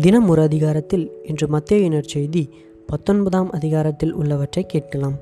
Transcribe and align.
தினம் 0.00 0.28
ஒரு 0.28 0.42
அதிகாரத்தில் 0.42 1.10
இன்று 1.22 1.46
மத்தேயினர் 1.46 2.06
செய்தி 2.06 2.50
பத்தொன்பதாம் 2.86 3.50
அதிகாரத்தில் 3.50 4.14
உள்ளவற்றை 4.14 4.66
கேட்கலாம். 4.66 5.14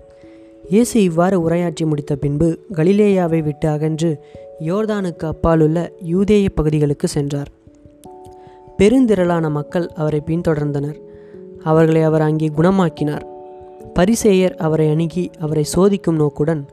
இயேசு 0.69 1.03
இவ்வாறு 1.03 1.49
உரையாற்றி 1.49 1.87
முடித்த 1.87 2.17
பின்பு 2.17 2.58
கலிலேயாவை 2.75 3.43
விட்டு 3.43 3.69
அகன்று 3.69 4.25
யோர்தானுக்கு 4.61 5.25
அப்பாலுள்ள 5.26 5.93
யூதேய 6.12 6.48
பகுதிகளுக்கு 6.54 7.08
சென்றார். 7.08 7.48
பெருந்திரளான 8.79 9.51
மக்கள் 9.51 9.88
அவரை 9.88 10.22
பின்தொடர்ந்தனர். 10.26 11.01
அவர்களை 11.65 12.02
அவர் 12.02 12.21
அங்கே 12.21 12.47
குணமாக்கினார். 12.47 13.22
பரிசேயர் 13.94 14.54
அவரை 14.54 14.89
அணுகி 14.90 15.30
அவரை 15.40 15.65
சோதிக்கும் 15.76 16.15
நோக்குடன் 16.15 16.66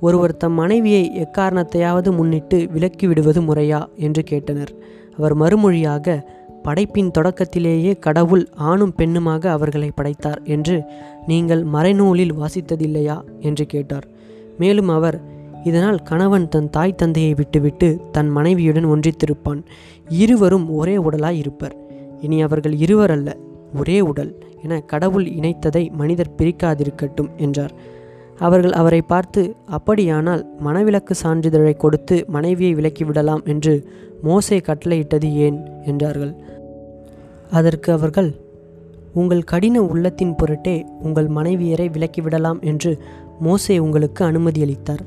ஒருவர் 0.00 0.36
தம் 0.36 0.52
மனைவியை 0.52 1.10
எக்காரணத்தையாவது 1.14 2.12
முன்னிட்டு 2.12 2.68
விலக்கி 2.70 3.06
விடுவது 3.06 3.42
முறையா? 3.42 3.86
என்று 3.96 4.22
கேட்டனர். 4.30 4.72
அவர் 5.18 5.36
மறுமொழியாக 5.36 6.28
படைப்பின் 6.64 7.10
தொடக்கத்திலேயே 7.10 7.98
கடவுள் 7.98 8.48
ஆணும் 8.52 8.94
பெண்ணுமாக 8.96 9.46
அவர்களை 9.46 9.90
படைத்தார் 9.94 10.40
என்று 10.44 10.82
நீங்கள் 11.26 11.64
மறைநூலில் 11.64 12.34
வாசித்ததில்லையா? 12.34 13.20
என்று 13.40 13.66
கேட்டார். 13.66 14.06
மேலும் 14.58 14.88
அவர் 14.88 15.20
இதனால் 15.64 16.02
கணவன் 16.02 16.48
தன் 16.48 16.70
தாய் 16.70 16.94
தந்தையை 16.94 17.34
விட்டுவிட்டு 17.34 18.00
தன் 18.12 18.28
மனைவியுடன் 18.28 18.86
ஒன்றித்திருப்பான். 18.86 19.62
இருவரும் 20.08 20.70
ஒரே 20.70 20.96
உடலாய் 20.96 21.36
இருப்பர். 21.36 21.76
இனி 22.20 22.42
அவர்கள் 22.42 22.74
இருவர் 22.76 23.10
அல்ல 23.10 23.36
ஒரே 23.78 24.00
உடல் 24.00 24.42
என 24.62 24.80
கடவுள் 24.80 25.24
இணைத்ததை 25.24 25.90
மனிதர் 25.90 26.34
பிரிக்காதிருக்கட்டும் 26.38 27.28
என்றார். 27.36 27.72
அவர்கள் 28.42 28.72
அவரை 28.72 29.02
பார்த்து 29.02 29.42
அப்படியானால் 29.66 30.42
மனவிலக்கு 30.64 31.14
சான்றிதழை 31.22 31.74
கொடுத்து 31.76 32.24
மனைவியை 32.28 32.74
விலக்கிவிடலாம் 32.74 33.42
என்று 33.44 33.74
மோசை 34.22 34.58
கட்டளையிட்டது 34.60 35.28
ஏன்? 35.36 35.58
என்றார்கள். 35.84 36.32
அதற்கு 37.50 37.92
அவர்கள் 37.92 38.30
உங்கள் 39.12 39.42
கடின 39.42 39.82
உள்ளத்தின் 39.82 40.34
பொருட்டே 40.34 40.76
உங்கள் 41.02 41.28
மனைவியரை 41.28 41.86
விலக்கிவிடலாம் 41.90 42.60
என்று 42.60 42.92
மோசே 43.40 43.78
உங்களுக்கு 43.78 44.22
அனுமதியளித்தார் 44.24 45.02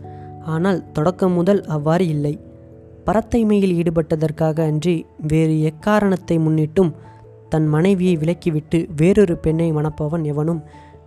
ஆனால் 0.46 0.92
தொடக்கம் 0.92 1.32
முதல் 1.32 1.62
அவ்வாறு 1.66 2.08
இல்லை. 2.08 2.34
பரத்தைமையில் 3.06 3.76
ஈடுபட்டதற்காக 3.76 4.58
அன்றி 4.66 4.96
வேறு 5.28 5.56
எக்காரணத்தை 5.62 6.38
முன்னிட்டும் 6.38 6.92
தன் 7.50 7.68
மனைவியை 7.68 8.16
விலக்கிவிட்டு 8.18 8.80
வேறொரு 8.96 9.36
பெண்ணை 9.38 9.74
மணப்பவன் 9.74 10.24
எவனும் 10.24 10.62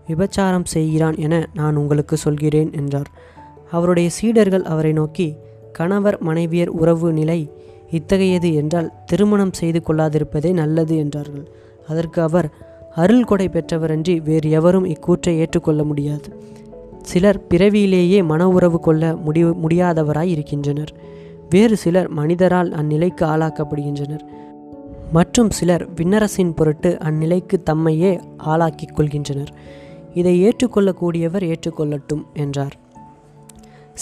விபச்சாரம் 0.08 0.64
செய்கிறான் 0.64 1.16
என 1.18 1.48
நான் 1.54 1.76
உங்களுக்கு 1.76 2.16
சொல்கிறேன் 2.16 2.72
என்றார். 2.76 3.10
அவருடைய 3.70 4.10
சீடர்கள் 4.10 4.64
அவரை 4.64 4.92
நோக்கி 4.92 5.34
கணவர் 5.72 6.18
மனைவியர் 6.26 6.66
உறவு 6.66 7.12
நிலை 7.12 7.50
இத்தகையது 7.90 8.54
என்றால் 8.54 8.92
திருமணம் 9.06 9.52
செய்து 9.52 9.80
கொள்ளாதிருப்பதே 9.86 10.52
நல்லது 10.52 10.96
என்றார்கள். 10.96 11.48
அதற்கு 11.88 12.22
அவர் 12.22 12.48
அருள் 12.94 13.24
கொடை 13.24 13.48
பெற்றவரன்றி 13.48 14.22
வேறு 14.22 14.50
எவரும் 14.50 14.86
இக்கூற்றை 14.86 15.36
ஏற்றுக்கொள்ள 15.36 15.84
முடியாது. 15.84 16.40
சிலர் 17.02 17.46
பிறவியிலேயே 17.46 18.22
மன 18.22 18.48
உறவு 18.48 18.80
கொள்ள 18.80 19.16
முடி 19.16 19.44
முடியாதவராய் 19.44 20.32
இருக்கின்றனர் 20.34 20.92
வேறு 21.50 21.76
சிலர் 21.76 22.08
மனிதரால் 22.08 22.70
அந்நிலைக்கு 22.70 23.24
ஆளாக்கப்படுகின்றனர். 23.24 24.24
மற்றும் 25.12 25.50
சிலர் 25.50 25.94
விண்ணரசின் 25.94 26.54
பொருட்டு 26.54 26.96
அந்நிலைக்கு 27.04 27.56
தம்மையே 27.70 28.20
ஆளாக்கிக் 28.36 28.94
கொள்கின்றனர். 28.96 29.52
இதை 30.20 30.34
ஏற்றுக்கொள்ளக்கூடியவர் 30.46 31.44
ஏற்றுக்கொள்ளட்டும் 31.52 32.22
என்றார். 32.44 32.74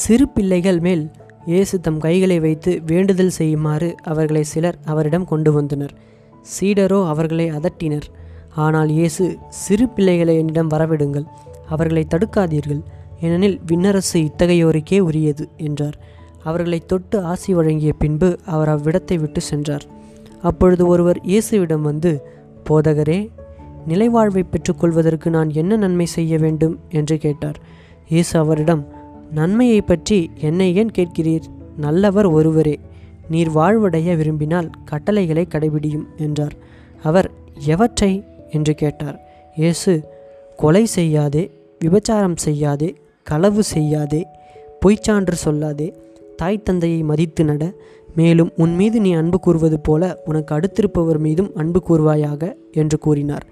சிறு 0.03 0.27
பிள்ளைகள் 0.35 0.81
மேல் 0.87 1.05
இயேசு 1.51 1.77
தம் 1.87 1.99
கைகளை 2.05 2.37
வைத்து 2.45 2.71
வேண்டுதல் 2.91 3.35
செய்யுமாறு 3.39 3.89
அவர்களை 4.13 4.43
சிலர் 4.53 4.79
அவரிடம் 4.93 5.27
கொண்டு 5.33 5.51
வந்தனர். 5.57 5.95
சீடரோ 6.53 6.99
அவர்களை 7.13 7.47
அதட்டினர். 7.59 8.09
ஆனால் 8.65 8.91
இயேசு 8.99 9.25
சிறு 9.63 9.87
பிள்ளைகளை 9.95 10.35
என்னிடம் 10.43 10.73
வரவிடுங்கள் 10.75 11.27
அவர்களை 11.75 12.05
தடுக்காதீர்கள். 12.13 12.83
ஏனெனில் 13.25 13.59
விண்ணரசு 13.71 14.19
இத்தகையோருக்கே 14.29 14.99
உரியது 15.09 15.45
என்றார். 15.67 15.97
அவர்களை 16.49 16.81
தொட்டு 16.91 17.17
ஆசி 17.31 17.51
வழங்கிய 17.59 17.93
பின்பு 18.03 18.29
அவர் 18.55 18.73
அவ்விடத்தை 18.75 19.17
விட்டு 19.23 19.41
சென்றார். 19.51 19.85
அப்பொழுது 20.49 20.83
ஒருவர் 20.93 21.19
இயேசுவிடம் 21.31 21.87
வந்து 21.91 22.11
போதகரே 22.69 23.19
நிலைவாழ்வை 23.89 24.43
பெற்றுக்கொள்வதற்கு 24.51 25.31
நான் 25.31 25.51
என்ன 25.53 25.77
நன்மை 25.77 26.07
செய்ய 26.07 26.39
வேண்டும்? 26.39 26.79
என்று 26.89 27.19
கேட்டார். 27.19 27.59
இயேசு 28.09 28.39
அவரிடம் 28.39 28.87
நன்மையை 29.33 29.81
பற்றி 29.81 30.31
என்னை 30.41 30.77
ஏன் 30.77 30.91
கேட்கிறீர்? 30.99 31.47
நல்லவர் 31.77 32.27
ஒருவரே. 32.27 32.81
நீர் 33.31 33.51
வாழ்வடைய 33.51 34.17
விரும்பினால் 34.17 34.71
கட்டளைகளை 34.85 35.47
கடைபிடியும் 35.49 36.07
என்றார். 36.17 36.55
அவர் 37.03 37.31
எவற்றை? 37.67 38.25
என்று 38.51 38.75
கேட்டார். 38.75 39.21
இயேசு 39.57 40.15
கொலை 40.57 40.85
செய்யாதே 40.85 41.51
விபச்சாரம் 41.85 42.37
செய்யாதே 42.37 42.95
களவு 43.23 43.63
செய்யாதே 43.63 44.27
பொய்ச்சான்று 44.87 45.35
சொல்லாதே 45.45 45.93
தாய் 46.37 46.63
தந்தையை 46.63 47.03
மதித்து 47.03 47.45
நட. 47.45 47.73
மேலும் 48.15 48.51
உன் 48.57 48.75
மீது 48.75 49.01
நீ 49.01 49.13
அன்பு 49.13 49.41
கூறுவது 49.41 49.81
போல 49.81 50.23
உனக்கு 50.25 50.55
அடுத்திருப்பவர் 50.55 51.19
மீதும் 51.19 51.51
அன்பு 51.55 51.83
கூறுவாயாக 51.89 52.53
என்று 52.73 52.99
கூறினார். 52.99 53.47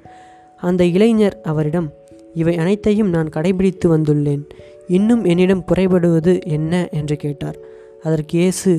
அந்த 0.65 0.85
இளைஞர் 0.85 1.41
அவரிடம் 1.43 1.89
இவை 2.35 2.57
அனைத்தையும் 2.57 3.09
நான் 3.09 3.31
கடைபிடித்து 3.37 3.87
வந்துள்ளேன். 3.87 4.45
இன்னும் 4.89 5.25
என்னிடம் 5.25 5.65
குறைபடுவது 5.65 6.33
என்ன? 6.47 6.89
என்று 6.91 7.17
கேட்டார். 7.17 7.57
அதற்கு 8.03 8.39
இயேசு 8.39 8.71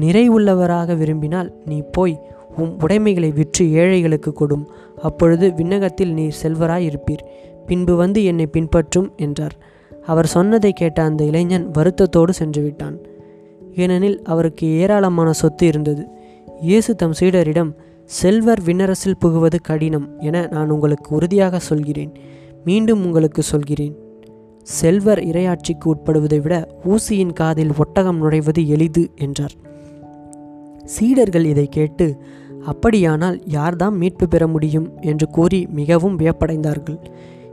நிறைவுள்ளவராக 0.00 0.96
விரும்பினால் 0.96 1.50
நீ 1.66 1.82
போய் 1.92 2.14
உம் 2.56 2.76
உடைமைகளை 2.80 3.30
விற்று 3.30 3.64
ஏழைகளுக்கு 3.72 4.32
கொடும். 4.40 4.64
அப்பொழுது 5.02 5.52
விண்ணகத்தில் 5.54 6.12
நீ 6.12 6.26
செல்வராய் 6.42 6.86
இருப்பீர் 6.90 7.24
பின்பு 7.66 7.96
வந்து 7.96 8.24
என்னை 8.24 8.46
பின்பற்றும் 8.46 9.12
என்றார். 9.16 9.56
அவர் 10.06 10.26
சொன்னதை 10.26 10.72
கேட்ட 10.72 11.02
அந்த 11.02 11.24
இளைஞன் 11.24 11.70
வருத்தத்தோடு 11.70 12.30
சென்று 12.30 12.62
விட்டான் 12.62 12.98
ஏனெனில் 13.76 14.22
அவருக்கு 14.22 14.66
ஏராளமான 14.76 15.32
சொத்து 15.32 15.66
இருந்தது. 15.66 16.04
இயேசு 16.60 16.94
தம் 16.94 17.16
சீடரிடம் 17.20 17.72
செல்வர் 18.06 18.60
விண்ணரசில் 18.62 19.20
புகுவது 19.24 19.58
கடினம் 19.62 20.08
என 20.18 20.48
நான் 20.50 20.70
உங்களுக்கு 20.70 21.14
உறுதியாக 21.14 21.58
சொல்கிறேன். 21.58 22.12
மீண்டும் 22.64 23.04
உங்களுக்கு 23.04 23.42
சொல்கிறேன். 23.42 23.94
செல்வர் 24.62 25.18
இரையாட்சிக்கு 25.18 25.86
உட்படுவதை 25.86 26.40
விட 26.40 26.68
ஊசியின் 26.84 27.32
காதில் 27.32 27.72
ஒட்டகம் 27.78 28.20
நுழைவது 28.22 28.66
எளிது 28.66 29.10
என்றார். 29.16 29.54
சீடர்கள் 30.84 31.44
இதை 31.44 31.66
கேட்டு 31.66 32.18
அப்படியானால் 32.64 33.42
யார்தான் 33.46 33.96
மீட்பு 33.96 34.28
பெற 34.28 34.46
முடியும்? 34.46 34.88
என்று 35.00 35.28
கூறி 35.28 35.66
மிகவும் 35.70 36.18
வியப்படைந்தார்கள். 36.18 36.98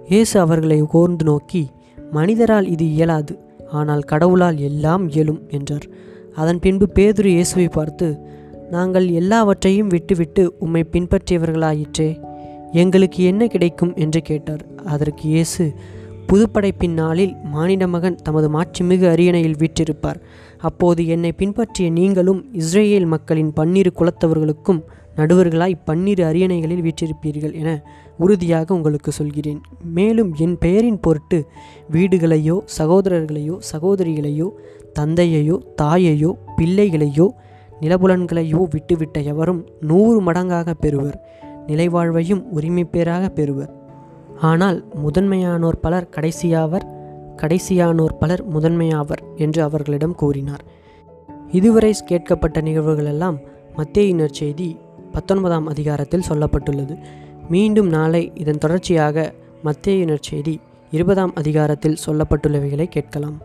இயேசு 0.08 0.40
அவர்களை 0.40 0.82
கோர்ந்து 0.82 1.26
நோக்கி 1.26 1.70
மனிதரால் 2.12 2.68
இது 2.68 2.86
இயலாது 2.86 3.36
ஆனால் 3.72 4.02
கடவுளால் 4.02 4.58
எல்லாம் 4.58 5.10
இயலும் 5.10 5.42
என்றார். 5.50 5.88
அதன் 6.36 6.60
பின்பு 6.60 6.86
பேதுரு 6.96 7.26
இயேசுவை 7.26 7.68
பார்த்து 7.68 8.08
நாங்கள் 8.74 9.08
எல்லாவற்றையும் 9.22 9.88
விட்டுவிட்டு 9.88 10.44
உம்மை 10.60 10.82
பின்பற்றியவர்களாயிற்றே. 10.92 12.08
எங்களுக்கு 12.74 13.20
என்ன 13.24 13.48
கிடைக்கும்? 13.48 13.92
என்று 13.96 14.22
கேட்டார். 14.22 14.64
அதற்கு 14.86 15.24
இயேசு 15.30 15.64
புதுப்படைப்பின் 16.30 16.96
நாளில் 17.02 17.34
மானிட 17.54 17.84
மகன் 17.88 18.18
தமது 18.24 18.48
மாட்சிமிகு 18.56 19.06
அரியணையில் 19.10 19.60
வீற்றிருப்பார். 19.60 20.20
அப்போது 20.60 21.02
என்னை 21.08 21.32
பின்பற்றிய 21.32 21.88
நீங்களும் 22.00 22.42
இஸ்ரேல் 22.62 23.06
மக்களின் 23.06 23.52
பன்னிரு 23.54 23.92
குலத்தவர்களுக்கும் 24.00 24.82
நடுவர்களாய் 25.18 25.76
பன்னிரு 25.86 26.24
அரியணைகளில் 26.30 26.84
வீற்றிருப்பீர்கள் 26.86 27.54
என 27.62 27.70
உறுதியாக 28.18 28.74
உங்களுக்கு 28.74 29.12
சொல்கிறேன். 29.12 29.62
மேலும் 29.98 30.32
என் 30.46 30.58
பெயரின் 30.58 31.00
பொருட்டு 31.00 31.40
வீடுகளையோ 31.92 32.58
சகோதரர்களையோ 32.78 33.56
சகோதரிகளையோ 33.74 34.48
தந்தையையோ 35.00 35.58
தாயையோ 35.82 36.32
பிள்ளைகளையோ 36.58 37.28
நிலபுலன்களையோ 37.84 38.62
விட்டுவிட்ட 38.76 39.24
எவரும் 39.24 39.68
நூறு 39.82 40.20
மடங்காக 40.22 40.74
பெறுவர். 40.74 41.18
நிலைவாழ்வையும் 41.68 42.52
உரிமை 42.52 42.84
பேராக 42.84 43.30
பெறுவர். 43.30 43.72
ஆனால் 44.42 44.86
முதன்மையானோர் 45.06 45.82
பலர் 45.82 46.10
கடைசியாவர் 46.10 46.86
கடைசியானோர் 47.38 48.18
பலர் 48.20 48.44
முதன்மையாவர் 48.56 49.22
என்று 49.36 49.64
அவர்களிடம் 49.64 50.16
கூறினார். 50.16 50.64
இதுவரை 51.52 51.94
கேட்கப்பட்ட 52.06 52.62
நிகழ்வுகளெல்லாம் 52.62 53.38
மத்தியினர் 53.76 54.32
செய்தி 54.32 54.78
பத்தொன்பதாம் 55.12 55.68
அதிகாரத்தில் 55.68 56.28
சொல்லப்பட்டுள்ளது. 56.30 56.96
மீண்டும் 57.50 57.88
நாளை 57.88 58.32
இதன் 58.36 58.58
தொடர்ச்சியாக 58.58 59.34
மத்தியினர் 59.64 60.20
செய்தி 60.22 60.60
இருபதாம் 60.92 61.34
அதிகாரத்தில் 61.36 61.98
சொல்லப்பட்டுள்ளவைகளை 62.06 62.86
கேட்கலாம். 62.86 63.42